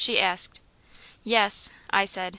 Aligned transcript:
she 0.03 0.19
asked. 0.19 0.59
"Yes," 1.23 1.69
I 1.91 2.05
said. 2.05 2.29